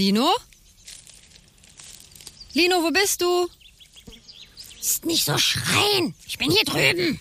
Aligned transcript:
Lino? 0.00 0.30
Lino? 2.54 2.76
Wo 2.82 2.90
bist 2.90 3.20
du? 3.20 3.48
Ist 4.80 5.04
nicht 5.04 5.26
so 5.26 5.36
schreien. 5.36 6.14
Ich 6.26 6.38
bin 6.38 6.50
hier 6.50 6.64
drüben. 6.64 7.20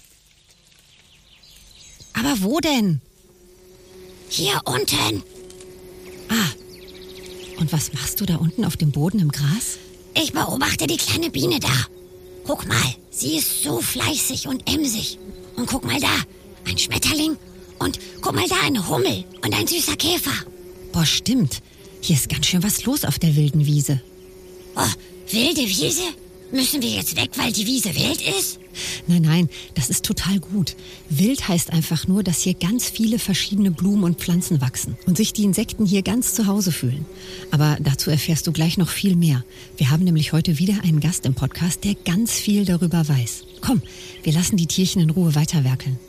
Aber 2.14 2.42
wo 2.42 2.62
denn? 2.62 3.02
Hier 4.30 4.62
unten. 4.64 5.24
Ah. 6.30 6.52
Und 7.60 7.74
was 7.74 7.92
machst 7.92 8.22
du 8.22 8.26
da 8.26 8.38
unten 8.38 8.64
auf 8.64 8.78
dem 8.78 8.92
Boden 8.92 9.20
im 9.20 9.30
Gras? 9.34 9.78
Ich 10.16 10.32
beobachte 10.32 10.88
die 10.88 10.96
kleine 10.96 11.30
Biene 11.32 11.60
da. 11.60 11.86
Guck 12.46 12.66
mal, 12.66 12.96
sie 13.12 13.40
ist 13.40 13.62
so 13.62 13.82
fleißig 13.82 14.48
und 14.48 14.74
emsig. 14.74 15.20
Und 15.58 15.66
guck 15.66 15.84
mal 15.84 16.00
da, 16.00 16.16
ein 16.66 16.78
Schmetterling. 16.78 17.36
Und 17.78 18.00
guck 18.22 18.36
mal 18.36 18.48
da, 18.48 18.62
eine 18.62 18.88
Hummel 18.88 19.26
und 19.44 19.54
ein 19.54 19.68
süßer 19.68 19.98
Käfer. 19.98 20.46
Boah, 20.94 21.06
stimmt. 21.06 21.62
Hier 22.02 22.16
ist 22.16 22.30
ganz 22.30 22.48
schön 22.48 22.64
was 22.64 22.86
los 22.86 23.06
auf 23.06 23.20
der 23.20 23.36
wilden 23.36 23.66
Wiese. 23.66 24.02
Oh, 24.76 24.88
wilde 25.32 25.62
Wiese? 25.62 26.04
Müssen 26.52 26.82
wir 26.82 26.90
jetzt 26.90 27.16
weg, 27.16 27.30
weil 27.36 27.52
die 27.52 27.68
Wiese 27.68 27.96
wild 27.96 28.22
ist? 28.22 28.60
Nein, 29.08 29.22
nein, 29.22 29.50
das 29.76 29.90
ist 29.92 30.04
total 30.04 30.40
gut. 30.40 30.76
Wild 31.10 31.48
heißt 31.48 31.72
einfach 31.72 32.08
nur, 32.08 32.24
dass 32.24 32.42
hier 32.42 32.56
ganz 32.56 32.90
viele 32.90 33.20
verschiedene 33.20 33.70
Blumen 33.70 34.04
und 34.04 34.20
Pflanzen 34.20 34.60
wachsen 34.60 34.98
und 35.06 35.16
sich 35.16 35.32
die 35.34 35.44
Insekten 35.44 35.86
hier 35.86 36.02
ganz 36.02 36.34
zu 36.34 36.48
Hause 36.48 36.72
fühlen. 36.72 37.06
Aber 37.52 37.78
dazu 37.80 38.10
erfährst 38.10 38.48
du 38.48 38.52
gleich 38.52 38.78
noch 38.78 38.90
viel 38.90 39.16
mehr. 39.16 39.44
Wir 39.78 39.92
haben 39.92 40.04
nämlich 40.04 40.34
heute 40.34 40.58
wieder 40.58 40.82
einen 40.84 41.02
Gast 41.02 41.26
im 41.28 41.36
Podcast, 41.36 41.84
der 41.84 41.94
ganz 41.94 42.34
viel 42.34 42.66
darüber 42.66 43.08
weiß. 43.08 43.44
Komm, 43.62 43.84
wir 44.24 44.34
lassen 44.34 44.58
die 44.58 44.68
Tierchen 44.68 45.02
in 45.02 45.12
Ruhe 45.12 45.36
weiterwerkeln. 45.36 46.00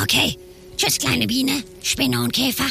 Okay. 0.00 0.36
Tschüss, 0.76 0.98
kleine 0.98 1.28
Biene, 1.28 1.62
Spinne 1.82 2.20
und 2.20 2.32
Käfer. 2.32 2.66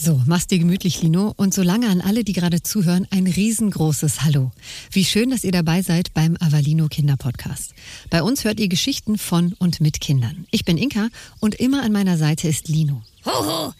So, 0.00 0.22
mach's 0.26 0.46
dir 0.46 0.60
gemütlich, 0.60 1.02
Lino. 1.02 1.34
Und 1.36 1.52
solange 1.52 1.88
an 1.88 2.00
alle, 2.00 2.22
die 2.22 2.32
gerade 2.32 2.62
zuhören, 2.62 3.08
ein 3.10 3.26
riesengroßes 3.26 4.22
Hallo. 4.22 4.52
Wie 4.92 5.04
schön, 5.04 5.30
dass 5.30 5.42
ihr 5.42 5.50
dabei 5.50 5.82
seid 5.82 6.14
beim 6.14 6.36
Avalino 6.38 6.86
Kinderpodcast. 6.86 7.74
Bei 8.08 8.22
uns 8.22 8.44
hört 8.44 8.60
ihr 8.60 8.68
Geschichten 8.68 9.18
von 9.18 9.54
und 9.58 9.80
mit 9.80 10.00
Kindern. 10.00 10.46
Ich 10.52 10.64
bin 10.64 10.78
Inka 10.78 11.08
und 11.40 11.56
immer 11.56 11.82
an 11.82 11.90
meiner 11.90 12.16
Seite 12.16 12.46
ist 12.46 12.68
Lino. 12.68 13.02
Hoho. 13.24 13.74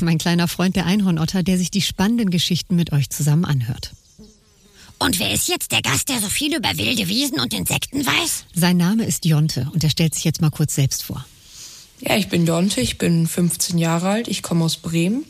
Mein 0.00 0.18
kleiner 0.18 0.48
Freund 0.48 0.74
der 0.74 0.86
Einhornotter, 0.86 1.44
der 1.44 1.56
sich 1.56 1.70
die 1.70 1.82
spannenden 1.82 2.30
Geschichten 2.30 2.74
mit 2.74 2.90
euch 2.90 3.08
zusammen 3.08 3.44
anhört. 3.44 3.92
Und 4.98 5.20
wer 5.20 5.32
ist 5.32 5.48
jetzt 5.48 5.70
der 5.70 5.82
Gast, 5.82 6.08
der 6.08 6.20
so 6.20 6.28
viel 6.28 6.54
über 6.56 6.76
wilde 6.78 7.06
Wiesen 7.06 7.38
und 7.38 7.54
Insekten 7.54 8.04
weiß? 8.04 8.44
Sein 8.54 8.76
Name 8.76 9.04
ist 9.04 9.24
Jonte 9.24 9.70
und 9.72 9.84
er 9.84 9.90
stellt 9.90 10.14
sich 10.14 10.24
jetzt 10.24 10.42
mal 10.42 10.50
kurz 10.50 10.74
selbst 10.74 11.04
vor. 11.04 11.24
Ja, 12.00 12.16
ich 12.16 12.28
bin 12.28 12.46
Jonte, 12.46 12.80
ich 12.80 12.98
bin 12.98 13.26
15 13.26 13.78
Jahre 13.78 14.08
alt, 14.08 14.28
ich 14.28 14.42
komme 14.42 14.64
aus 14.64 14.78
Bremen 14.78 15.24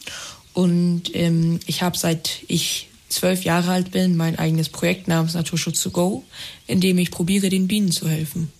und 0.53 1.15
ähm, 1.15 1.61
ich 1.67 1.83
habe 1.83 1.99
seit 1.99 2.43
ich 2.47 2.89
zwölf 3.09 3.43
Jahre 3.45 3.73
alt 3.73 3.91
bin 3.91 4.17
mein 4.17 4.39
eigenes 4.39 4.69
Projekt 4.69 5.09
namens 5.09 5.35
Naturschutz 5.35 5.83
to 5.83 5.91
go, 5.91 6.25
in 6.67 6.81
dem 6.81 6.97
ich 6.99 7.11
probiere, 7.11 7.49
den 7.49 7.69
Bienen 7.69 7.91
zu 7.91 8.09
helfen. 8.09 8.53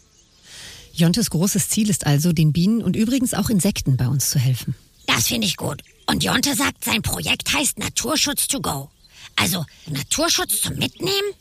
Jontes 0.93 1.31
großes 1.31 1.69
Ziel 1.69 1.89
ist 1.89 2.07
also, 2.07 2.33
den 2.33 2.53
Bienen 2.53 2.83
und 2.83 2.97
übrigens 2.97 3.33
auch 3.33 3.49
Insekten 3.49 3.97
bei 3.97 4.09
uns 4.09 4.29
zu 4.29 4.39
helfen. 4.39 4.75
Das 5.07 5.29
finde 5.29 5.47
ich 5.47 5.57
gut. 5.57 5.83
Und 6.07 6.25
Jonte 6.25 6.55
sagt, 6.55 6.85
sein 6.85 7.03
Projekt 7.03 7.55
heißt 7.55 7.79
Naturschutz 7.79 8.49
to 8.49 8.61
go. 8.61 8.91
Also 9.37 9.65
Naturschutz 9.89 10.63
zum 10.63 10.77
Mitnehmen? 10.77 11.33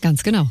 Ganz 0.00 0.22
genau. 0.22 0.50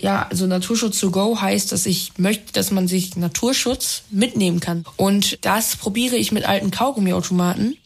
Ja, 0.00 0.26
also 0.30 0.46
Naturschutz 0.46 1.00
to 1.00 1.10
go 1.10 1.40
heißt, 1.40 1.72
dass 1.72 1.86
ich 1.86 2.12
möchte, 2.18 2.52
dass 2.52 2.70
man 2.70 2.86
sich 2.88 3.16
Naturschutz 3.16 4.02
mitnehmen 4.10 4.60
kann. 4.60 4.84
Und 4.96 5.44
das 5.44 5.76
probiere 5.76 6.16
ich 6.16 6.32
mit 6.32 6.44
alten 6.44 6.70
Kaugummiautomaten. 6.70 7.76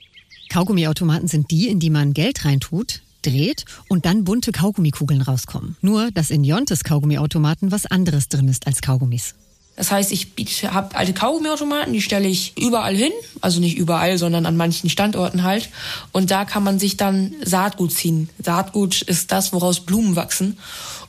Kaugummiautomaten 0.50 1.28
sind 1.28 1.50
die, 1.50 1.68
in 1.68 1.80
die 1.80 1.90
man 1.90 2.12
Geld 2.12 2.44
reintut, 2.44 3.00
dreht 3.22 3.64
und 3.88 4.04
dann 4.04 4.24
bunte 4.24 4.52
Kaugummikugeln 4.52 5.22
rauskommen. 5.22 5.76
Nur, 5.80 6.10
dass 6.10 6.30
in 6.30 6.44
Jontes 6.44 6.84
Kaugummiautomaten 6.84 7.72
was 7.72 7.86
anderes 7.86 8.28
drin 8.28 8.48
ist 8.48 8.66
als 8.66 8.82
Kaugummis. 8.82 9.34
Das 9.74 9.90
heißt, 9.90 10.12
ich 10.12 10.28
habe 10.64 10.94
alte 10.94 11.14
Kaugummiautomaten, 11.14 11.92
die 11.92 12.02
stelle 12.02 12.28
ich 12.28 12.56
überall 12.58 12.94
hin, 12.94 13.12
also 13.40 13.58
nicht 13.58 13.78
überall, 13.78 14.18
sondern 14.18 14.44
an 14.44 14.56
manchen 14.56 14.90
Standorten 14.90 15.44
halt. 15.44 15.70
Und 16.12 16.30
da 16.30 16.44
kann 16.44 16.62
man 16.62 16.78
sich 16.78 16.98
dann 16.98 17.34
Saatgut 17.42 17.92
ziehen. 17.92 18.28
Saatgut 18.42 19.00
ist 19.02 19.32
das, 19.32 19.52
woraus 19.52 19.80
Blumen 19.80 20.14
wachsen. 20.14 20.58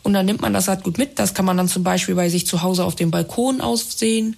Und 0.02 0.14
dann 0.14 0.26
nimmt 0.26 0.42
man 0.42 0.54
das 0.54 0.66
Saatgut 0.66 0.98
mit. 0.98 1.20
Das 1.20 1.34
kann 1.34 1.46
man 1.46 1.58
dann 1.58 1.68
zum 1.68 1.84
Beispiel 1.84 2.16
bei 2.16 2.30
sich 2.30 2.48
zu 2.48 2.62
Hause 2.62 2.86
auf 2.86 2.96
dem 2.96 3.12
Balkon 3.12 3.60
aussehen 3.60 4.38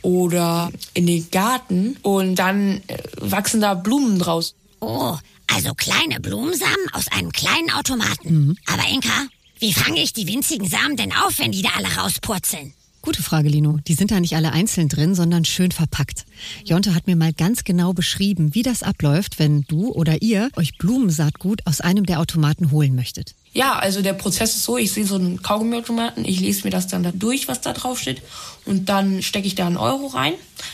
oder 0.00 0.70
in 0.94 1.06
den 1.06 1.30
Garten. 1.30 1.96
Und 2.02 2.36
dann 2.36 2.82
äh, 2.86 2.98
wachsen 3.20 3.60
da 3.60 3.74
Blumen 3.74 4.18
draus. 4.18 4.54
Oh, 4.80 5.16
also 5.54 5.74
kleine 5.74 6.20
Blumensamen 6.20 6.88
aus 6.92 7.08
einem 7.08 7.30
kleinen 7.30 7.70
Automaten. 7.72 8.46
Mhm. 8.46 8.56
Aber 8.66 8.88
Inka, 8.88 9.26
wie 9.58 9.72
fange 9.72 10.02
ich 10.02 10.12
die 10.12 10.26
winzigen 10.26 10.68
Samen 10.68 10.96
denn 10.96 11.12
auf, 11.12 11.38
wenn 11.38 11.52
die 11.52 11.62
da 11.62 11.70
alle 11.76 11.94
rauspurzeln? 11.96 12.72
Gute 13.06 13.22
Frage, 13.22 13.48
Lino. 13.48 13.78
Die 13.86 13.94
sind 13.94 14.10
da 14.10 14.18
nicht 14.18 14.34
alle 14.34 14.52
einzeln 14.52 14.88
drin, 14.88 15.14
sondern 15.14 15.44
schön 15.44 15.70
verpackt. 15.70 16.26
Jonte 16.64 16.92
hat 16.92 17.06
mir 17.06 17.14
mal 17.14 17.32
ganz 17.32 17.62
genau 17.62 17.92
beschrieben, 17.92 18.52
wie 18.56 18.64
das 18.64 18.82
abläuft, 18.82 19.38
wenn 19.38 19.62
du 19.68 19.92
oder 19.92 20.22
ihr 20.22 20.50
euch 20.56 20.76
Blumensaatgut 20.76 21.64
aus 21.66 21.80
einem 21.80 22.04
der 22.04 22.18
Automaten 22.18 22.72
holen 22.72 22.96
möchtet. 22.96 23.36
Ja, 23.52 23.78
also 23.78 24.02
der 24.02 24.14
Prozess 24.14 24.56
ist 24.56 24.64
so, 24.64 24.76
ich 24.76 24.90
sehe 24.90 25.06
so 25.06 25.14
einen 25.14 25.40
Kaugummiautomaten, 25.40 26.24
ich 26.24 26.40
lese 26.40 26.64
mir 26.64 26.70
das 26.70 26.88
dann 26.88 27.04
da 27.04 27.12
durch, 27.12 27.46
was 27.46 27.60
da 27.60 27.72
drauf 27.72 28.00
steht 28.00 28.22
und 28.64 28.88
dann 28.88 29.22
stecke 29.22 29.46
ich 29.46 29.54
da 29.54 29.68
einen 29.68 29.76
Euro 29.76 30.08
rein, 30.08 30.32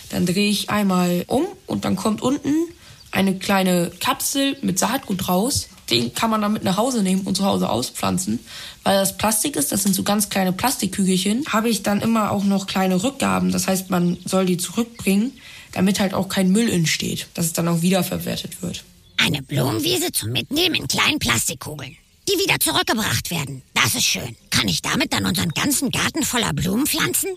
dann 0.09 0.25
drehe 0.25 0.49
ich 0.49 0.71
einmal 0.71 1.25
um 1.27 1.45
und 1.67 1.85
dann 1.85 1.97
kommt 1.97 2.23
unten 2.23 2.55
eine 3.11 3.37
kleine 3.37 3.93
Kapsel 4.01 4.57
mit 4.63 4.79
Saatgut 4.79 5.29
raus. 5.29 5.69
Den 5.93 6.15
kann 6.15 6.31
man 6.31 6.41
dann 6.41 6.53
mit 6.53 6.65
nach 6.65 6.77
Hause 6.77 7.03
nehmen 7.03 7.23
und 7.23 7.37
zu 7.37 7.45
Hause 7.45 7.69
auspflanzen. 7.69 8.41
Weil 8.83 8.97
das 8.97 9.17
Plastik 9.17 9.57
ist, 9.57 9.73
das 9.73 9.83
sind 9.83 9.95
so 9.95 10.03
ganz 10.03 10.29
kleine 10.29 10.53
Plastikkügelchen, 10.53 11.45
habe 11.49 11.69
ich 11.69 11.83
dann 11.83 12.01
immer 12.01 12.31
auch 12.31 12.45
noch 12.45 12.67
kleine 12.67 13.03
Rückgaben. 13.03 13.53
Das 13.53 13.69
heißt, 13.69 13.91
man 13.91 14.19
soll 14.25 14.47
die 14.47 14.57
zurückbringen, 14.57 15.33
damit 15.73 16.01
halt 16.01 16.15
auch 16.15 16.29
kein 16.29 16.51
Müll 16.51 16.71
entsteht, 16.71 17.29
dass 17.35 17.47
es 17.47 17.53
dann 17.53 17.69
auch 17.69 17.83
wiederverwertet 17.83 18.63
wird. 18.63 18.85
Eine 19.19 19.43
Blumenwiese 19.43 20.11
zum 20.13 20.31
Mitnehmen 20.31 20.75
in 20.75 20.89
kleinen 20.89 21.19
Plastikkugeln, 21.19 21.97
die 22.29 22.39
wieder 22.39 22.59
zurückgebracht 22.59 23.31
werden. 23.31 23.63
Das 23.75 23.95
ist 23.95 24.05
schön. 24.05 24.37
Kann 24.51 24.69
ich 24.69 24.83
damit 24.83 25.13
dann 25.13 25.27
unseren 25.27 25.51
ganzen 25.51 25.91
Garten 25.91 26.23
voller 26.25 26.53
Blumen 26.53 26.87
pflanzen? 26.87 27.31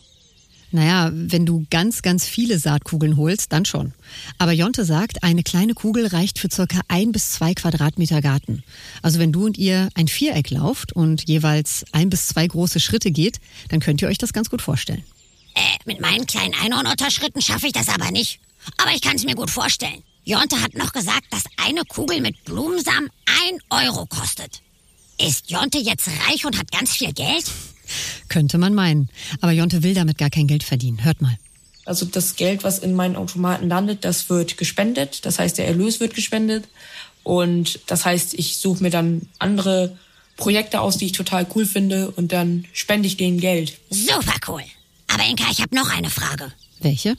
Naja, 0.75 1.09
wenn 1.13 1.46
du 1.46 1.66
ganz, 1.69 2.02
ganz 2.02 2.25
viele 2.25 2.59
Saatkugeln 2.59 3.16
holst, 3.16 3.53
dann 3.53 3.63
schon. 3.63 3.94
Aber 4.38 4.52
Jonte 4.52 4.84
sagt, 4.84 5.24
eine 5.24 5.41
kleine 5.41 5.74
Kugel 5.74 6.08
reicht 6.08 6.38
für 6.38 6.50
circa 6.52 6.81
ein 6.90 7.13
bis 7.13 7.31
zwei 7.31 7.53
Quadratmeter 7.53 8.22
Garten. 8.22 8.62
Also 9.02 9.19
wenn 9.19 9.31
du 9.31 9.46
und 9.46 9.58
ihr 9.58 9.88
ein 9.96 10.09
Viereck 10.09 10.50
lauft 10.50 10.91
und 10.91 11.30
jeweils 11.30 11.85
ein 11.94 12.09
bis 12.09 12.28
zwei 12.28 12.46
große 12.46 12.81
Schritte 12.81 13.12
geht, 13.12 13.40
dann 13.69 13.80
könnt 13.80 14.02
ihr 14.02 14.09
euch 14.09 14.18
das 14.18 14.34
ganz 14.34 14.50
gut 14.50 14.62
vorstellen. 14.62 15.06
Äh, 15.53 15.62
mit 15.85 16.02
meinen 16.02 16.25
kleinen 16.25 16.53
Einhornotterschritten 16.62 17.41
schaffe 17.41 17.68
ich 17.68 17.74
das 17.74 17.88
aber 17.88 18.12
nicht. 18.12 18.41
Aber 18.75 18.91
ich 18.91 19.02
kann 19.02 19.16
es 19.16 19.24
mir 19.24 19.35
gut 19.35 19.50
vorstellen. 19.50 20.03
Jonte 20.25 20.62
hat 20.62 20.74
noch 20.75 20.91
gesagt, 20.91 21.31
dass 21.31 21.44
eine 21.56 21.85
Kugel 21.85 22.19
mit 22.19 22.44
Blumensamen 22.44 23.09
ein 23.47 23.59
Euro 23.69 24.08
kostet. 24.08 24.62
Ist 25.18 25.50
Jonte 25.50 25.78
jetzt 25.78 26.09
reich 26.28 26.46
und 26.46 26.58
hat 26.58 26.69
ganz 26.69 26.91
viel 26.91 27.14
Geld? 27.14 27.46
Könnte 28.29 28.57
man 28.57 28.73
meinen. 28.73 29.09
Aber 29.41 29.51
Jonte 29.51 29.84
will 29.84 29.94
damit 29.94 30.18
gar 30.18 30.29
kein 30.29 30.47
Geld 30.47 30.63
verdienen. 30.63 31.03
Hört 31.03 31.22
mal. 31.22 31.37
Also 31.85 32.05
das 32.05 32.35
Geld, 32.35 32.64
was 32.64 32.79
in 32.79 32.93
meinen 32.93 33.16
Automaten 33.16 33.70
landet, 33.70 34.03
das 34.05 34.29
wird 34.29 34.58
gespendet. 34.58 35.26
Das 35.26 35.40
heißt, 35.40 35.58
der 35.58 35.67
Erlös 35.67 35.99
wird 35.99 36.16
gespendet. 36.16 36.67
Und 37.23 37.79
das 37.87 38.05
heißt, 38.05 38.34
ich 38.34 38.58
suche 38.58 38.84
mir 38.84 38.90
dann 38.90 39.28
andere 39.40 39.97
Projekte 40.37 40.82
aus, 40.82 40.97
die 40.97 41.05
ich 41.05 41.11
total 41.11 41.46
cool 41.55 41.66
finde. 41.66 42.11
Und 42.11 42.32
dann 42.32 42.66
spende 42.73 43.08
ich 43.08 43.17
denen 43.17 43.40
Geld. 43.40 43.78
Super 43.90 44.35
cool. 44.47 44.64
Aber 45.08 45.23
Inka, 45.23 45.46
ich 45.52 45.61
habe 45.61 45.76
noch 45.76 45.90
eine 45.96 46.09
Frage. 46.09 46.52
Welche? 46.79 47.16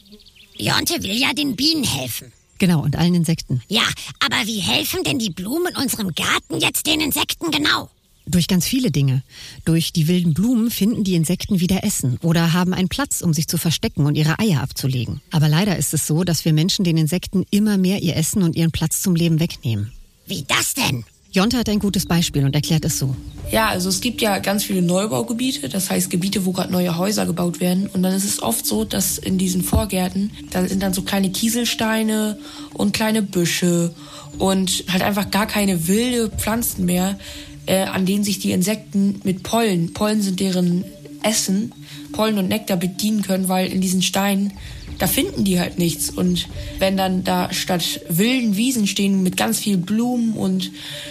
Jonte 0.56 1.02
will 1.02 1.16
ja 1.16 1.32
den 1.32 1.56
Bienen 1.56 1.84
helfen. 1.84 2.32
Genau, 2.58 2.80
und 2.82 2.96
allen 2.96 3.14
Insekten. 3.14 3.62
Ja, 3.68 3.82
aber 4.20 4.46
wie 4.46 4.60
helfen 4.60 5.04
denn 5.04 5.18
die 5.18 5.30
Blumen 5.30 5.74
in 5.74 5.76
unserem 5.76 6.14
Garten 6.14 6.58
jetzt 6.58 6.86
den 6.86 7.00
Insekten 7.00 7.50
genau? 7.50 7.90
Durch 8.28 8.48
ganz 8.48 8.66
viele 8.66 8.90
Dinge. 8.90 9.22
Durch 9.64 9.92
die 9.92 10.08
wilden 10.08 10.34
Blumen 10.34 10.70
finden 10.70 11.04
die 11.04 11.14
Insekten 11.14 11.60
wieder 11.60 11.84
Essen 11.84 12.18
oder 12.22 12.52
haben 12.52 12.74
einen 12.74 12.88
Platz, 12.88 13.20
um 13.20 13.32
sich 13.32 13.46
zu 13.46 13.56
verstecken 13.56 14.04
und 14.04 14.16
ihre 14.16 14.38
Eier 14.40 14.62
abzulegen. 14.62 15.20
Aber 15.30 15.48
leider 15.48 15.76
ist 15.76 15.94
es 15.94 16.06
so, 16.06 16.24
dass 16.24 16.44
wir 16.44 16.52
Menschen 16.52 16.84
den 16.84 16.96
Insekten 16.96 17.44
immer 17.50 17.78
mehr 17.78 18.02
ihr 18.02 18.16
Essen 18.16 18.42
und 18.42 18.56
ihren 18.56 18.72
Platz 18.72 19.00
zum 19.00 19.14
Leben 19.14 19.38
wegnehmen. 19.38 19.92
Wie 20.26 20.44
das 20.46 20.74
denn? 20.74 21.04
Jonte 21.30 21.58
hat 21.58 21.68
ein 21.68 21.78
gutes 21.78 22.06
Beispiel 22.06 22.44
und 22.44 22.54
erklärt 22.54 22.84
es 22.84 22.98
so. 22.98 23.14
Ja, 23.52 23.68
also 23.68 23.90
es 23.90 24.00
gibt 24.00 24.22
ja 24.22 24.38
ganz 24.38 24.64
viele 24.64 24.80
Neubaugebiete, 24.80 25.68
das 25.68 25.90
heißt 25.90 26.08
Gebiete, 26.08 26.46
wo 26.46 26.52
gerade 26.52 26.72
neue 26.72 26.96
Häuser 26.96 27.26
gebaut 27.26 27.60
werden. 27.60 27.88
Und 27.88 28.02
dann 28.02 28.14
ist 28.14 28.24
es 28.24 28.42
oft 28.42 28.64
so, 28.64 28.84
dass 28.84 29.18
in 29.18 29.36
diesen 29.36 29.62
Vorgärten, 29.62 30.30
da 30.50 30.66
sind 30.66 30.82
dann 30.82 30.94
so 30.94 31.02
kleine 31.02 31.30
Kieselsteine 31.30 32.38
und 32.72 32.92
kleine 32.92 33.22
Büsche 33.22 33.94
und 34.38 34.84
halt 34.88 35.02
einfach 35.02 35.30
gar 35.30 35.46
keine 35.46 35.86
wilde 35.86 36.30
Pflanzen 36.30 36.86
mehr, 36.86 37.18
äh, 37.66 37.82
an 37.82 38.06
denen 38.06 38.24
sich 38.24 38.38
die 38.38 38.52
Insekten 38.52 39.20
mit 39.24 39.42
Pollen, 39.42 39.92
Pollen 39.92 40.22
sind 40.22 40.40
deren 40.40 40.84
Essen, 41.22 41.72
Pollen 42.12 42.38
und 42.38 42.48
Nektar 42.48 42.76
bedienen 42.76 43.22
können, 43.22 43.48
weil 43.48 43.70
in 43.70 43.80
diesen 43.80 44.02
Steinen 44.02 44.52
da 44.98 45.06
finden 45.06 45.44
die 45.44 45.60
halt 45.60 45.78
nichts. 45.78 46.10
Und 46.10 46.48
wenn 46.78 46.96
dann 46.96 47.24
da 47.24 47.52
statt 47.52 48.00
wilden 48.08 48.56
Wiesen 48.56 48.86
stehen 48.86 49.22
mit 49.22 49.36
ganz 49.36 49.58
viel 49.58 49.76
Blumen 49.76 50.34
und 50.34 50.70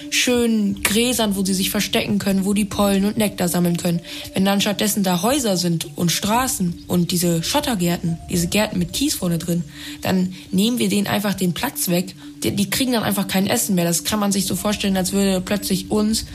schönen 0.10 0.82
Gräsern, 0.82 1.36
wo 1.36 1.44
sie 1.44 1.54
sich 1.54 1.70
verstecken 1.70 2.20
können, 2.20 2.46
wo 2.46 2.54
die 2.54 2.66
Pollen 2.66 3.06
und 3.06 3.18
Nektar 3.18 3.48
sammeln 3.48 3.78
können, 3.78 4.02
wenn 4.34 4.46
dann 4.46 4.62
stattdessen 4.62 5.04
da 5.04 5.22
Häuser 5.22 5.58
sind 5.58 5.98
und 5.98 6.12
Straßen 6.12 6.86
und 6.88 7.12
diese 7.12 7.44
Schottergärten, 7.44 8.18
diese 8.30 8.48
Gärten 8.48 8.80
mit 8.80 8.94
Kies 8.94 9.16
vorne 9.16 9.38
drin, 9.38 9.64
dann 10.02 10.34
nehmen 10.52 10.80
wir 10.80 10.90
denen 10.90 11.08
einfach 11.08 11.34
den 11.34 11.54
Platz 11.54 11.90
weg. 11.90 12.16
Die, 12.44 12.52
die 12.52 12.70
kriegen 12.70 12.92
dann 12.92 13.04
einfach 13.04 13.28
kein 13.28 13.48
Essen 13.48 13.76
mehr. 13.76 13.86
Das 13.86 14.04
kann 14.04 14.20
man 14.20 14.32
sich 14.32 14.46
so 14.46 14.56
vorstellen, 14.56 14.98
als 14.98 15.14
würde 15.14 15.42
plötzlich 15.42 15.92
uns 15.92 16.26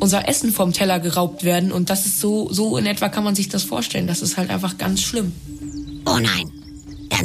unser 0.00 0.28
Essen 0.28 0.52
vom 0.52 0.72
Teller 0.72 1.00
geraubt 1.00 1.44
werden. 1.44 1.72
Und 1.72 1.90
das 1.90 2.06
ist 2.06 2.20
so, 2.20 2.52
so 2.52 2.76
in 2.76 2.86
etwa 2.86 3.08
kann 3.08 3.24
man 3.24 3.34
sich 3.34 3.48
das 3.48 3.62
vorstellen. 3.62 4.06
Das 4.06 4.22
ist 4.22 4.36
halt 4.36 4.50
einfach 4.50 4.78
ganz 4.78 5.00
schlimm. 5.00 5.32
Oh 6.06 6.18
nein, 6.18 6.50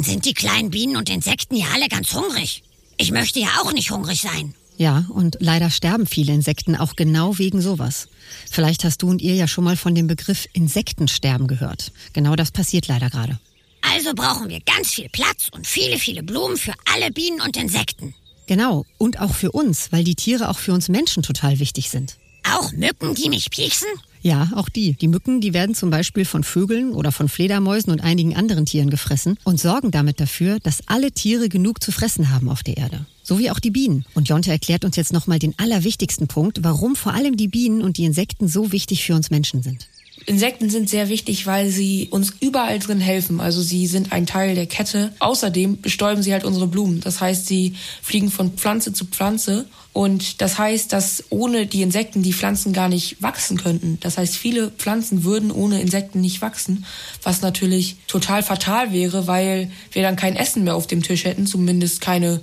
dann 0.00 0.04
sind 0.04 0.24
die 0.24 0.32
kleinen 0.32 0.70
Bienen 0.70 0.96
und 0.96 1.10
Insekten 1.10 1.56
ja 1.56 1.66
alle 1.74 1.86
ganz 1.88 2.14
hungrig. 2.14 2.62
Ich 2.96 3.10
möchte 3.10 3.38
ja 3.38 3.48
auch 3.60 3.74
nicht 3.74 3.90
hungrig 3.90 4.22
sein. 4.22 4.54
Ja, 4.78 5.04
und 5.10 5.36
leider 5.40 5.68
sterben 5.68 6.06
viele 6.06 6.32
Insekten 6.32 6.74
auch 6.74 6.96
genau 6.96 7.36
wegen 7.36 7.60
sowas. 7.60 8.08
Vielleicht 8.50 8.82
hast 8.84 9.02
du 9.02 9.10
und 9.10 9.20
ihr 9.20 9.34
ja 9.34 9.46
schon 9.46 9.64
mal 9.64 9.76
von 9.76 9.94
dem 9.94 10.06
Begriff 10.06 10.48
Insektensterben 10.54 11.48
gehört. 11.48 11.92
Genau 12.14 12.34
das 12.34 12.50
passiert 12.50 12.88
leider 12.88 13.10
gerade. 13.10 13.38
Also 13.82 14.14
brauchen 14.14 14.48
wir 14.48 14.60
ganz 14.60 14.88
viel 14.94 15.10
Platz 15.10 15.48
und 15.52 15.66
viele, 15.66 15.98
viele 15.98 16.22
Blumen 16.22 16.56
für 16.56 16.72
alle 16.94 17.10
Bienen 17.10 17.42
und 17.42 17.58
Insekten. 17.58 18.14
Genau, 18.46 18.86
und 18.96 19.20
auch 19.20 19.34
für 19.34 19.52
uns, 19.52 19.92
weil 19.92 20.04
die 20.04 20.14
Tiere 20.14 20.48
auch 20.48 20.58
für 20.58 20.72
uns 20.72 20.88
Menschen 20.88 21.22
total 21.22 21.58
wichtig 21.58 21.90
sind. 21.90 22.16
Auch 22.50 22.72
Mücken, 22.72 23.14
die 23.14 23.28
mich 23.28 23.50
pieksen? 23.50 23.88
Ja, 24.22 24.50
auch 24.54 24.68
die. 24.68 24.94
Die 24.94 25.08
Mücken, 25.08 25.40
die 25.40 25.54
werden 25.54 25.74
zum 25.74 25.90
Beispiel 25.90 26.24
von 26.24 26.44
Vögeln 26.44 26.92
oder 26.92 27.10
von 27.10 27.28
Fledermäusen 27.28 27.92
und 27.92 28.00
einigen 28.00 28.36
anderen 28.36 28.66
Tieren 28.66 28.90
gefressen 28.90 29.38
und 29.44 29.58
sorgen 29.58 29.90
damit 29.90 30.20
dafür, 30.20 30.58
dass 30.60 30.86
alle 30.86 31.12
Tiere 31.12 31.48
genug 31.48 31.82
zu 31.82 31.90
fressen 31.90 32.30
haben 32.30 32.48
auf 32.48 32.62
der 32.62 32.76
Erde. 32.76 33.06
So 33.22 33.38
wie 33.38 33.50
auch 33.50 33.60
die 33.60 33.70
Bienen. 33.70 34.04
Und 34.14 34.28
Jonte 34.28 34.50
erklärt 34.50 34.84
uns 34.84 34.96
jetzt 34.96 35.12
nochmal 35.12 35.38
den 35.38 35.54
allerwichtigsten 35.58 36.26
Punkt, 36.26 36.62
warum 36.62 36.96
vor 36.96 37.14
allem 37.14 37.36
die 37.36 37.48
Bienen 37.48 37.80
und 37.80 37.96
die 37.96 38.04
Insekten 38.04 38.48
so 38.48 38.72
wichtig 38.72 39.04
für 39.04 39.14
uns 39.14 39.30
Menschen 39.30 39.62
sind. 39.62 39.88
Insekten 40.26 40.70
sind 40.70 40.88
sehr 40.88 41.08
wichtig, 41.08 41.46
weil 41.46 41.70
sie 41.70 42.08
uns 42.10 42.34
überall 42.40 42.78
drin 42.78 43.00
helfen. 43.00 43.40
Also 43.40 43.62
sie 43.62 43.86
sind 43.86 44.12
ein 44.12 44.26
Teil 44.26 44.54
der 44.54 44.66
Kette. 44.66 45.12
Außerdem 45.18 45.80
bestäuben 45.80 46.22
sie 46.22 46.32
halt 46.32 46.44
unsere 46.44 46.66
Blumen. 46.66 47.00
Das 47.00 47.20
heißt, 47.20 47.46
sie 47.46 47.74
fliegen 48.02 48.30
von 48.30 48.52
Pflanze 48.52 48.92
zu 48.92 49.06
Pflanze. 49.06 49.66
Und 49.92 50.40
das 50.40 50.58
heißt, 50.58 50.92
dass 50.92 51.24
ohne 51.30 51.66
die 51.66 51.82
Insekten 51.82 52.22
die 52.22 52.32
Pflanzen 52.32 52.72
gar 52.72 52.88
nicht 52.88 53.20
wachsen 53.22 53.56
könnten. 53.56 53.98
Das 54.00 54.18
heißt, 54.18 54.36
viele 54.36 54.70
Pflanzen 54.70 55.24
würden 55.24 55.50
ohne 55.50 55.80
Insekten 55.80 56.20
nicht 56.20 56.42
wachsen, 56.42 56.84
was 57.22 57.40
natürlich 57.40 57.96
total 58.06 58.42
fatal 58.42 58.92
wäre, 58.92 59.26
weil 59.26 59.70
wir 59.90 60.02
dann 60.02 60.16
kein 60.16 60.36
Essen 60.36 60.62
mehr 60.62 60.76
auf 60.76 60.86
dem 60.86 61.02
Tisch 61.02 61.24
hätten, 61.24 61.46
zumindest 61.46 62.00
keine 62.00 62.40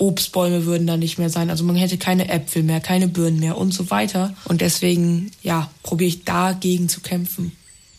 Obstbäume 0.00 0.64
würden 0.64 0.86
da 0.86 0.96
nicht 0.96 1.18
mehr 1.18 1.30
sein. 1.30 1.50
Also 1.50 1.62
man 1.62 1.76
hätte 1.76 1.98
keine 1.98 2.28
Äpfel 2.28 2.62
mehr, 2.62 2.80
keine 2.80 3.06
Birnen 3.06 3.38
mehr 3.38 3.58
und 3.58 3.72
so 3.72 3.90
weiter. 3.90 4.34
Und 4.44 4.60
deswegen, 4.60 5.30
ja, 5.42 5.70
probiere 5.82 6.08
ich 6.08 6.24
dagegen 6.24 6.88
zu 6.88 7.00
kämpfen. 7.00 7.52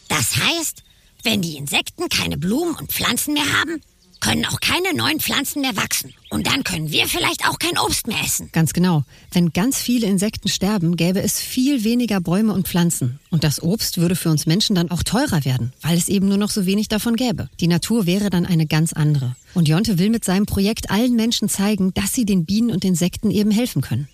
Das 0.07 0.35
heißt, 0.35 0.83
wenn 1.23 1.41
die 1.41 1.57
Insekten 1.57 2.09
keine 2.09 2.37
Blumen 2.37 2.75
und 2.75 2.91
Pflanzen 2.91 3.33
mehr 3.33 3.59
haben, 3.59 3.81
können 4.21 4.45
auch 4.45 4.59
keine 4.59 4.95
neuen 4.95 5.19
Pflanzen 5.19 5.61
mehr 5.61 5.75
wachsen. 5.75 6.13
Und 6.29 6.47
dann 6.47 6.63
können 6.63 6.91
wir 6.91 7.07
vielleicht 7.07 7.47
auch 7.47 7.59
kein 7.59 7.77
Obst 7.77 8.07
mehr 8.07 8.21
essen. 8.23 8.49
Ganz 8.51 8.71
genau. 8.71 9.03
Wenn 9.31 9.51
ganz 9.51 9.79
viele 9.79 10.07
Insekten 10.07 10.47
sterben, 10.47 10.95
gäbe 10.95 11.21
es 11.21 11.39
viel 11.39 11.83
weniger 11.83 12.21
Bäume 12.21 12.53
und 12.53 12.67
Pflanzen. 12.67 13.19
Und 13.31 13.43
das 13.43 13.61
Obst 13.61 13.97
würde 13.97 14.15
für 14.15 14.29
uns 14.29 14.45
Menschen 14.45 14.75
dann 14.75 14.91
auch 14.91 15.03
teurer 15.03 15.43
werden, 15.43 15.73
weil 15.81 15.97
es 15.97 16.07
eben 16.07 16.27
nur 16.27 16.37
noch 16.37 16.51
so 16.51 16.65
wenig 16.65 16.87
davon 16.87 17.15
gäbe. 17.15 17.49
Die 17.59 17.67
Natur 17.67 18.05
wäre 18.05 18.29
dann 18.29 18.45
eine 18.45 18.67
ganz 18.67 18.93
andere. 18.93 19.35
Und 19.53 19.67
Jonte 19.67 19.99
will 19.99 20.09
mit 20.09 20.23
seinem 20.23 20.45
Projekt 20.45 20.89
allen 20.89 21.15
Menschen 21.15 21.49
zeigen, 21.49 21.93
dass 21.93 22.13
sie 22.13 22.25
den 22.25 22.45
Bienen 22.45 22.71
und 22.71 22.85
Insekten 22.85 23.31
eben 23.31 23.51
helfen 23.51 23.81
können. 23.81 24.07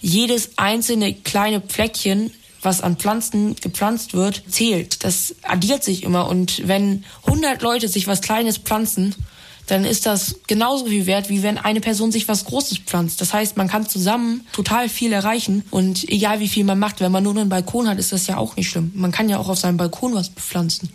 Jedes 0.00 0.58
einzelne 0.58 1.14
kleine 1.14 1.60
Pfleckchen 1.60 2.30
was 2.64 2.80
an 2.80 2.96
Pflanzen 2.96 3.56
gepflanzt 3.56 4.14
wird, 4.14 4.42
zählt. 4.48 5.04
Das 5.04 5.34
addiert 5.42 5.84
sich 5.84 6.02
immer. 6.02 6.28
Und 6.28 6.66
wenn 6.66 7.04
100 7.26 7.62
Leute 7.62 7.88
sich 7.88 8.06
was 8.06 8.22
Kleines 8.22 8.58
pflanzen, 8.58 9.14
dann 9.66 9.84
ist 9.84 10.06
das 10.06 10.36
genauso 10.46 10.86
viel 10.86 11.06
wert, 11.06 11.28
wie 11.28 11.42
wenn 11.42 11.58
eine 11.58 11.80
Person 11.80 12.12
sich 12.12 12.28
was 12.28 12.44
Großes 12.44 12.78
pflanzt. 12.78 13.20
Das 13.20 13.32
heißt, 13.32 13.56
man 13.56 13.68
kann 13.68 13.88
zusammen 13.88 14.46
total 14.52 14.88
viel 14.88 15.12
erreichen 15.12 15.64
und 15.70 16.08
egal 16.08 16.40
wie 16.40 16.48
viel 16.48 16.64
man 16.64 16.78
macht, 16.78 17.00
wenn 17.00 17.12
man 17.12 17.22
nur 17.22 17.36
einen 17.36 17.48
Balkon 17.48 17.88
hat, 17.88 17.98
ist 17.98 18.12
das 18.12 18.26
ja 18.26 18.36
auch 18.36 18.56
nicht 18.56 18.68
schlimm. 18.68 18.92
Man 18.94 19.12
kann 19.12 19.28
ja 19.28 19.38
auch 19.38 19.48
auf 19.48 19.58
seinem 19.58 19.76
Balkon 19.76 20.14
was 20.14 20.30
bepflanzen. 20.30 20.90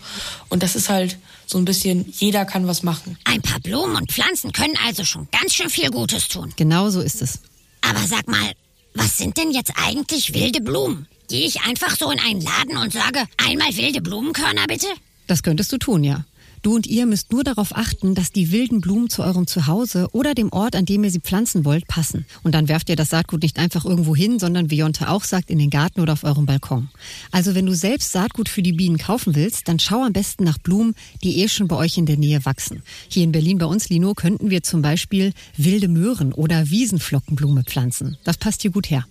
Und 0.49 0.63
das 0.63 0.75
ist 0.75 0.89
halt 0.89 1.17
so 1.47 1.57
ein 1.57 1.65
bisschen, 1.65 2.05
jeder 2.17 2.45
kann 2.45 2.67
was 2.67 2.83
machen. 2.83 3.17
Ein 3.25 3.41
paar 3.41 3.59
Blumen 3.59 3.95
und 3.95 4.11
Pflanzen 4.11 4.51
können 4.51 4.77
also 4.85 5.03
schon 5.03 5.27
ganz 5.31 5.53
schön 5.53 5.69
viel 5.69 5.89
Gutes 5.89 6.27
tun. 6.27 6.53
Genau 6.55 6.89
so 6.89 7.01
ist 7.01 7.21
es. 7.21 7.39
Aber 7.81 8.05
sag 8.05 8.27
mal, 8.27 8.51
was 8.93 9.17
sind 9.17 9.37
denn 9.37 9.51
jetzt 9.51 9.73
eigentlich 9.75 10.33
wilde 10.33 10.61
Blumen? 10.61 11.07
Gehe 11.27 11.45
ich 11.45 11.61
einfach 11.61 11.95
so 11.95 12.11
in 12.11 12.19
einen 12.19 12.41
Laden 12.41 12.77
und 12.77 12.91
sage, 12.93 13.23
einmal 13.37 13.75
wilde 13.75 14.01
Blumenkörner 14.01 14.65
bitte? 14.67 14.87
Das 15.27 15.43
könntest 15.43 15.71
du 15.71 15.77
tun, 15.77 16.03
ja. 16.03 16.25
Du 16.61 16.75
und 16.75 16.87
ihr 16.87 17.05
müsst 17.05 17.31
nur 17.31 17.43
darauf 17.43 17.75
achten, 17.75 18.15
dass 18.15 18.31
die 18.31 18.51
wilden 18.51 18.81
Blumen 18.81 19.09
zu 19.09 19.23
eurem 19.23 19.47
Zuhause 19.47 20.07
oder 20.11 20.33
dem 20.33 20.51
Ort, 20.51 20.75
an 20.75 20.85
dem 20.85 21.03
ihr 21.03 21.11
sie 21.11 21.19
pflanzen 21.19 21.63
wollt, 21.63 21.87
passen. 21.87 22.25
Und 22.43 22.53
dann 22.53 22.67
werft 22.67 22.89
ihr 22.89 22.95
das 22.95 23.09
Saatgut 23.09 23.43
nicht 23.43 23.59
einfach 23.59 23.85
irgendwo 23.85 24.15
hin, 24.15 24.39
sondern 24.39 24.69
wie 24.69 24.77
Jonte 24.77 25.09
auch 25.09 25.23
sagt, 25.23 25.49
in 25.49 25.59
den 25.59 25.69
Garten 25.69 26.01
oder 26.01 26.13
auf 26.13 26.23
eurem 26.23 26.45
Balkon. 26.45 26.89
Also 27.31 27.55
wenn 27.55 27.65
du 27.65 27.73
selbst 27.73 28.11
Saatgut 28.11 28.49
für 28.49 28.61
die 28.61 28.73
Bienen 28.73 28.97
kaufen 28.97 29.35
willst, 29.35 29.67
dann 29.67 29.79
schau 29.79 30.03
am 30.03 30.13
besten 30.13 30.43
nach 30.43 30.57
Blumen, 30.57 30.95
die 31.23 31.41
eh 31.41 31.47
schon 31.47 31.67
bei 31.67 31.77
euch 31.77 31.97
in 31.97 32.05
der 32.05 32.17
Nähe 32.17 32.43
wachsen. 32.45 32.83
Hier 33.07 33.23
in 33.23 33.31
Berlin 33.31 33.57
bei 33.57 33.65
uns, 33.65 33.89
Lino, 33.89 34.13
könnten 34.13 34.49
wir 34.49 34.63
zum 34.63 34.81
Beispiel 34.81 35.33
wilde 35.55 35.87
Möhren 35.87 36.33
oder 36.33 36.69
Wiesenflockenblume 36.69 37.63
pflanzen. 37.63 38.17
Das 38.23 38.37
passt 38.37 38.61
hier 38.61 38.71
gut 38.71 38.89
her. 38.89 39.05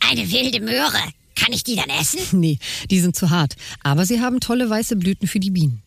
Eine 0.00 0.30
wilde 0.30 0.60
Möhre. 0.60 0.98
Kann 1.34 1.52
ich 1.52 1.64
die 1.64 1.76
dann 1.76 1.90
essen? 1.90 2.20
Nee, 2.32 2.58
die 2.90 3.00
sind 3.00 3.16
zu 3.16 3.30
hart. 3.30 3.56
Aber 3.82 4.06
sie 4.06 4.20
haben 4.20 4.40
tolle 4.40 4.68
weiße 4.68 4.96
Blüten 4.96 5.26
für 5.26 5.40
die 5.40 5.50
Bienen. 5.50 5.82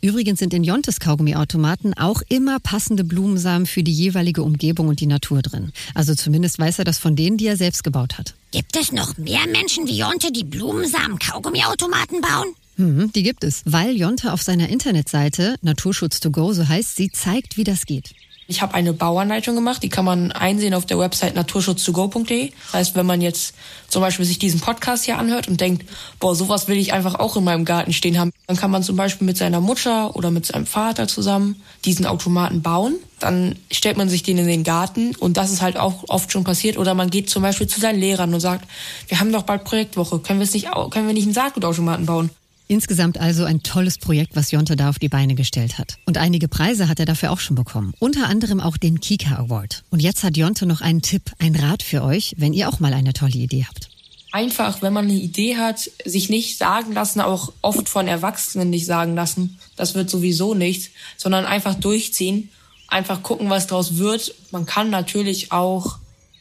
Übrigens 0.00 0.38
sind 0.38 0.54
in 0.54 0.64
Jontes 0.64 1.00
Kaugummiautomaten 1.00 1.94
auch 1.94 2.22
immer 2.28 2.58
passende 2.60 3.04
Blumensamen 3.04 3.66
für 3.66 3.82
die 3.82 3.92
jeweilige 3.92 4.42
Umgebung 4.42 4.88
und 4.88 5.00
die 5.00 5.06
Natur 5.06 5.42
drin. 5.42 5.72
Also 5.94 6.14
zumindest 6.14 6.58
weiß 6.58 6.78
er 6.78 6.84
das 6.84 6.98
von 6.98 7.16
denen, 7.16 7.36
die 7.36 7.46
er 7.46 7.56
selbst 7.56 7.84
gebaut 7.84 8.18
hat. 8.18 8.34
Gibt 8.52 8.76
es 8.76 8.92
noch 8.92 9.16
mehr 9.18 9.46
Menschen 9.50 9.86
wie 9.86 9.98
Jonte, 9.98 10.32
die 10.32 10.44
Blumensamen 10.44 11.18
Kaugummiautomaten 11.18 12.20
bauen? 12.20 12.54
Mhm, 12.76 13.10
die 13.12 13.22
gibt 13.22 13.42
es, 13.42 13.62
weil 13.64 13.96
Jonte 13.96 14.32
auf 14.32 14.42
seiner 14.42 14.68
Internetseite 14.68 15.56
Naturschutz 15.62 16.20
to 16.20 16.30
go, 16.30 16.52
so 16.52 16.68
heißt 16.68 16.96
sie, 16.96 17.10
zeigt, 17.10 17.56
wie 17.56 17.64
das 17.64 17.86
geht. 17.86 18.14
Ich 18.48 18.62
habe 18.62 18.74
eine 18.74 18.92
Bauanleitung 18.92 19.56
gemacht, 19.56 19.82
die 19.82 19.88
kann 19.88 20.04
man 20.04 20.30
einsehen 20.30 20.72
auf 20.72 20.86
der 20.86 20.98
Website 20.98 21.36
naturschutz2go.de. 21.36 22.52
Das 22.66 22.74
heißt, 22.74 22.94
wenn 22.94 23.06
man 23.06 23.20
jetzt 23.20 23.54
zum 23.88 24.02
Beispiel 24.02 24.24
sich 24.24 24.38
diesen 24.38 24.60
Podcast 24.60 25.04
hier 25.04 25.18
anhört 25.18 25.48
und 25.48 25.60
denkt, 25.60 25.88
boah, 26.20 26.36
sowas 26.36 26.68
will 26.68 26.78
ich 26.78 26.92
einfach 26.92 27.16
auch 27.16 27.36
in 27.36 27.42
meinem 27.42 27.64
Garten 27.64 27.92
stehen 27.92 28.20
haben, 28.20 28.30
dann 28.46 28.56
kann 28.56 28.70
man 28.70 28.84
zum 28.84 28.94
Beispiel 28.94 29.26
mit 29.26 29.36
seiner 29.36 29.60
Mutter 29.60 30.14
oder 30.14 30.30
mit 30.30 30.46
seinem 30.46 30.66
Vater 30.66 31.08
zusammen 31.08 31.60
diesen 31.84 32.06
Automaten 32.06 32.62
bauen. 32.62 32.96
Dann 33.18 33.56
stellt 33.72 33.96
man 33.96 34.08
sich 34.08 34.22
den 34.22 34.38
in 34.38 34.46
den 34.46 34.62
Garten 34.62 35.16
und 35.16 35.36
das 35.36 35.50
ist 35.50 35.62
halt 35.62 35.76
auch 35.76 36.04
oft 36.08 36.30
schon 36.30 36.44
passiert. 36.44 36.78
Oder 36.78 36.94
man 36.94 37.10
geht 37.10 37.28
zum 37.28 37.42
Beispiel 37.42 37.66
zu 37.66 37.80
seinen 37.80 37.98
Lehrern 37.98 38.32
und 38.32 38.40
sagt, 38.40 38.68
wir 39.08 39.18
haben 39.18 39.32
doch 39.32 39.42
bald 39.42 39.64
Projektwoche, 39.64 40.20
können 40.20 40.38
nicht, 40.38 40.68
können 40.90 41.06
wir 41.06 41.14
nicht 41.14 41.24
einen 41.24 41.34
Saatgutautomaten 41.34 42.06
bauen? 42.06 42.30
Insgesamt 42.68 43.18
also 43.18 43.44
ein 43.44 43.62
tolles 43.62 43.98
Projekt, 43.98 44.34
was 44.34 44.50
Jonte 44.50 44.74
da 44.74 44.88
auf 44.88 44.98
die 44.98 45.08
Beine 45.08 45.36
gestellt 45.36 45.78
hat. 45.78 45.98
Und 46.04 46.18
einige 46.18 46.48
Preise 46.48 46.88
hat 46.88 46.98
er 46.98 47.06
dafür 47.06 47.30
auch 47.30 47.38
schon 47.38 47.54
bekommen. 47.54 47.94
Unter 48.00 48.26
anderem 48.28 48.60
auch 48.60 48.76
den 48.76 49.00
Kika 49.00 49.36
Award. 49.36 49.84
Und 49.90 50.02
jetzt 50.02 50.24
hat 50.24 50.36
Jonte 50.36 50.66
noch 50.66 50.80
einen 50.80 51.00
Tipp, 51.00 51.30
einen 51.38 51.54
Rat 51.54 51.82
für 51.84 52.02
euch, 52.02 52.34
wenn 52.38 52.52
ihr 52.52 52.68
auch 52.68 52.80
mal 52.80 52.92
eine 52.92 53.12
tolle 53.12 53.36
Idee 53.36 53.66
habt. 53.68 53.88
Einfach, 54.32 54.82
wenn 54.82 54.92
man 54.92 55.04
eine 55.04 55.14
Idee 55.14 55.56
hat, 55.56 55.90
sich 56.04 56.28
nicht 56.28 56.58
sagen 56.58 56.92
lassen, 56.92 57.20
auch 57.20 57.52
oft 57.62 57.88
von 57.88 58.08
Erwachsenen 58.08 58.70
nicht 58.70 58.84
sagen 58.84 59.14
lassen, 59.14 59.58
das 59.76 59.94
wird 59.94 60.10
sowieso 60.10 60.54
nichts, 60.54 60.90
sondern 61.16 61.44
einfach 61.44 61.74
durchziehen, 61.74 62.50
einfach 62.88 63.22
gucken, 63.22 63.48
was 63.48 63.68
draus 63.68 63.96
wird. 63.96 64.34
Man 64.50 64.66
kann 64.66 64.90
natürlich 64.90 65.52
auch 65.52 65.98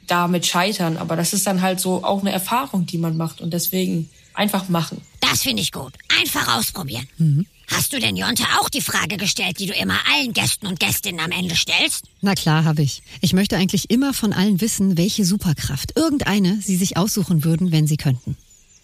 damit 0.07 0.45
scheitern, 0.45 0.97
aber 0.97 1.15
das 1.15 1.33
ist 1.33 1.45
dann 1.47 1.61
halt 1.61 1.79
so 1.79 2.03
auch 2.03 2.21
eine 2.21 2.31
Erfahrung, 2.31 2.85
die 2.85 2.97
man 2.97 3.15
macht 3.15 3.41
und 3.41 3.53
deswegen 3.53 4.09
einfach 4.33 4.67
machen. 4.69 5.01
Das 5.21 5.43
finde 5.43 5.61
ich 5.61 5.71
gut. 5.71 5.93
Einfach 6.25 6.57
ausprobieren. 6.57 7.07
Mhm. 7.17 7.45
Hast 7.67 7.93
du 7.93 7.99
denn 7.99 8.15
Jonte 8.15 8.43
auch 8.59 8.69
die 8.69 8.81
Frage 8.81 9.17
gestellt, 9.17 9.59
die 9.59 9.67
du 9.67 9.73
immer 9.73 9.97
allen 10.11 10.33
Gästen 10.33 10.65
und 10.65 10.79
Gästinnen 10.79 11.19
am 11.19 11.31
Ende 11.31 11.55
stellst? 11.55 12.05
Na 12.21 12.33
klar, 12.33 12.63
habe 12.63 12.81
ich. 12.81 13.03
Ich 13.21 13.33
möchte 13.33 13.57
eigentlich 13.57 13.89
immer 13.91 14.13
von 14.13 14.33
allen 14.33 14.59
wissen, 14.59 14.97
welche 14.97 15.23
Superkraft, 15.23 15.95
irgendeine, 15.95 16.59
sie 16.61 16.77
sich 16.77 16.97
aussuchen 16.97 17.43
würden, 17.43 17.71
wenn 17.71 17.85
sie 17.85 17.97
könnten. 17.97 18.37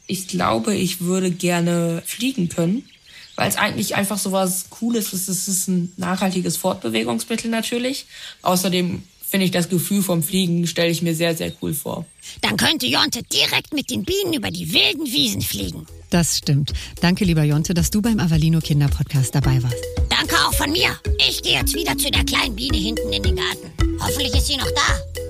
Ich 0.07 0.27
glaube, 0.27 0.75
ich 0.75 1.01
würde 1.01 1.31
gerne 1.31 2.03
fliegen 2.05 2.50
können, 2.50 2.83
weil 3.36 3.50
es 3.50 3.55
eigentlich 3.55 3.95
einfach 3.95 4.19
so 4.19 4.31
was 4.31 4.69
Cooles 4.69 5.13
ist. 5.13 5.27
Es 5.27 5.48
ist 5.48 5.67
ein 5.67 5.93
nachhaltiges 5.98 6.57
Fortbewegungsmittel 6.57 7.50
natürlich. 7.50 8.05
Außerdem 8.41 9.03
finde 9.31 9.45
ich 9.45 9.51
das 9.51 9.69
Gefühl 9.69 10.03
vom 10.03 10.21
Fliegen, 10.21 10.67
stelle 10.67 10.91
ich 10.91 11.01
mir 11.01 11.15
sehr, 11.15 11.35
sehr 11.35 11.53
cool 11.61 11.73
vor. 11.73 12.05
Dann 12.41 12.57
könnte 12.57 12.85
Jonte 12.85 13.23
direkt 13.23 13.73
mit 13.73 13.89
den 13.89 14.03
Bienen 14.03 14.33
über 14.33 14.51
die 14.51 14.73
wilden 14.73 15.05
Wiesen 15.05 15.41
fliegen. 15.41 15.88
Das 16.09 16.38
stimmt. 16.38 16.73
Danke, 17.00 17.23
lieber 17.23 17.43
Jonte, 17.43 17.73
dass 17.73 17.89
du 17.89 18.01
beim 18.01 18.19
Avalino 18.19 18.59
Kinder 18.59 18.89
Podcast 18.89 19.33
dabei 19.33 19.63
warst. 19.63 19.83
Danke 20.09 20.35
auch 20.35 20.53
von 20.53 20.71
mir. 20.71 21.00
Ich 21.29 21.41
gehe 21.41 21.53
jetzt 21.53 21.73
wieder 21.73 21.97
zu 21.97 22.11
der 22.11 22.25
kleinen 22.25 22.55
Biene 22.57 22.77
hinten 22.77 23.13
in 23.13 23.23
den 23.23 23.38
Garten. 23.38 24.00
Hoffentlich 24.01 24.33
ist 24.35 24.47
sie 24.47 24.57
noch 24.57 24.69
da. 24.71 25.21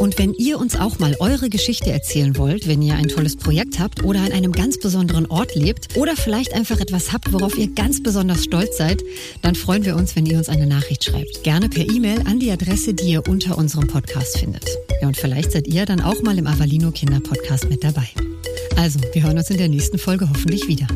Und 0.00 0.16
wenn 0.18 0.32
ihr 0.34 0.58
uns 0.58 0.76
auch 0.76 1.00
mal 1.00 1.16
eure 1.18 1.50
Geschichte 1.50 1.90
erzählen 1.90 2.36
wollt, 2.36 2.68
wenn 2.68 2.82
ihr 2.82 2.94
ein 2.94 3.08
tolles 3.08 3.36
Projekt 3.36 3.80
habt 3.80 4.04
oder 4.04 4.20
an 4.20 4.32
einem 4.32 4.52
ganz 4.52 4.78
besonderen 4.78 5.26
Ort 5.26 5.56
lebt 5.56 5.96
oder 5.96 6.16
vielleicht 6.16 6.54
einfach 6.54 6.78
etwas 6.78 7.12
habt, 7.12 7.32
worauf 7.32 7.58
ihr 7.58 7.68
ganz 7.68 8.00
besonders 8.02 8.44
stolz 8.44 8.76
seid, 8.76 9.02
dann 9.42 9.56
freuen 9.56 9.84
wir 9.84 9.96
uns, 9.96 10.14
wenn 10.14 10.26
ihr 10.26 10.38
uns 10.38 10.48
eine 10.48 10.66
Nachricht 10.66 11.04
schreibt. 11.04 11.42
Gerne 11.42 11.68
per 11.68 11.84
E-Mail 11.84 12.20
an 12.26 12.38
die 12.38 12.50
Adresse, 12.52 12.94
die 12.94 13.10
ihr 13.10 13.26
unter 13.26 13.58
unserem 13.58 13.88
Podcast 13.88 14.38
findet. 14.38 14.64
Ja, 15.02 15.08
und 15.08 15.16
vielleicht 15.16 15.52
seid 15.52 15.66
ihr 15.66 15.84
dann 15.84 16.00
auch 16.00 16.22
mal 16.22 16.38
im 16.38 16.46
Avalino 16.46 16.92
Kinder 16.92 17.20
Podcast 17.20 17.68
mit 17.68 17.82
dabei. 17.82 18.08
Also, 18.76 19.00
wir 19.12 19.24
hören 19.24 19.36
uns 19.36 19.50
in 19.50 19.58
der 19.58 19.68
nächsten 19.68 19.98
Folge 19.98 20.28
hoffentlich 20.28 20.68
wieder. 20.68 20.86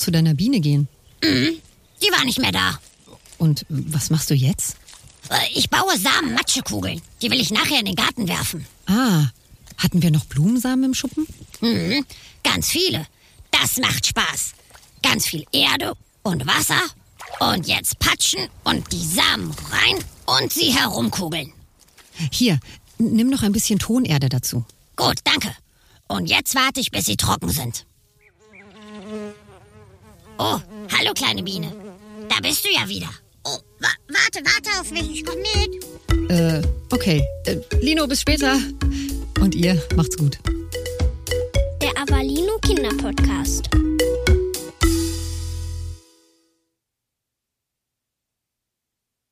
Zu 0.00 0.10
deiner 0.10 0.34
Biene 0.34 0.60
gehen. 0.60 0.88
Die 1.22 2.10
war 2.12 2.24
nicht 2.24 2.38
mehr 2.38 2.52
da. 2.52 2.78
Und 3.38 3.64
was 3.68 4.10
machst 4.10 4.30
du 4.30 4.34
jetzt? 4.34 4.76
Äh, 5.30 5.36
Ich 5.54 5.70
baue 5.70 5.96
Samen-Matschekugeln. 5.98 7.00
Die 7.22 7.30
will 7.30 7.40
ich 7.40 7.50
nachher 7.50 7.78
in 7.78 7.84
den 7.86 7.94
Garten 7.94 8.28
werfen. 8.28 8.66
Ah, 8.86 9.26
hatten 9.76 10.02
wir 10.02 10.10
noch 10.10 10.24
Blumensamen 10.26 10.84
im 10.84 10.94
Schuppen? 10.94 11.26
Mhm. 11.60 12.04
Ganz 12.42 12.68
viele. 12.70 13.06
Das 13.50 13.76
macht 13.78 14.06
Spaß. 14.06 14.52
Ganz 15.02 15.26
viel 15.26 15.44
Erde 15.52 15.94
und 16.22 16.46
Wasser. 16.46 16.80
Und 17.40 17.66
jetzt 17.66 17.98
patschen 17.98 18.48
und 18.64 18.90
die 18.92 19.04
Samen 19.06 19.54
rein 19.70 20.04
und 20.40 20.52
sie 20.52 20.72
herumkugeln. 20.74 21.52
Hier, 22.32 22.58
nimm 22.98 23.28
noch 23.30 23.42
ein 23.42 23.52
bisschen 23.52 23.78
Tonerde 23.78 24.28
dazu. 24.28 24.64
Gut, 24.96 25.18
danke. 25.24 25.54
Und 26.08 26.26
jetzt 26.28 26.54
warte 26.54 26.80
ich, 26.80 26.90
bis 26.90 27.06
sie 27.06 27.16
trocken 27.16 27.50
sind. 27.50 27.86
Oh, 30.42 30.58
hallo 30.96 31.12
kleine 31.12 31.42
Biene. 31.42 31.70
Da 32.30 32.36
bist 32.40 32.64
du 32.64 32.70
ja 32.72 32.88
wieder. 32.88 33.10
Oh, 33.44 33.58
wa 33.78 33.88
warte, 34.08 34.40
warte 34.42 34.80
auf 34.80 34.90
mich. 34.90 35.10
Ich 35.10 35.24
komm 35.26 35.36
mit. 35.38 36.30
Äh, 36.30 36.62
okay. 36.90 37.22
Äh, 37.44 37.56
Lino, 37.82 38.06
bis 38.06 38.22
später. 38.22 38.58
Und 39.38 39.54
ihr, 39.54 39.74
macht's 39.96 40.16
gut. 40.16 40.38
Der 41.82 41.90
Avalino 41.90 42.56
Kinderpodcast. 42.62 43.68